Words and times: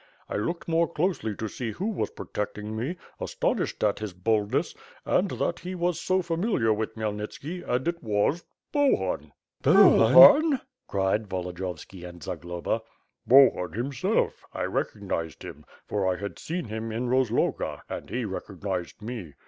I 0.27 0.35
looked 0.35 0.67
more 0.67 0.91
closely 0.91 1.35
to 1.35 1.47
see 1.47 1.73
who 1.73 1.85
was 1.91 2.09
protecting 2.09 2.75
me, 2.75 2.95
astonished 3.19 3.83
at 3.83 3.99
his 3.99 4.13
bold 4.13 4.51
ness 4.51 4.73
and 5.05 5.29
that 5.29 5.59
he 5.59 5.75
was 5.75 6.01
so 6.01 6.23
familiar 6.23 6.73
with 6.73 6.95
Khmyelnitski 6.95 7.61
and 7.69 7.87
it 7.87 8.01
was— 8.01 8.43
Bohun." 8.73 9.31
"Bohun" 9.61 10.59
cried 10.87 11.29
Volodiyovski 11.29 12.03
and 12.03 12.23
Zagloba. 12.23 12.81
"Bohun, 13.27 13.73
himself; 13.73 14.43
I 14.51 14.63
recognized 14.63 15.43
him, 15.43 15.65
for 15.85 16.03
1 16.07 16.17
had 16.17 16.39
seen 16.39 16.65
him 16.65 16.91
in 16.91 17.07
Rozloga— 17.07 17.83
and 17.87 18.09
he 18.09 18.25
recognized 18.25 19.03
me. 19.03 19.35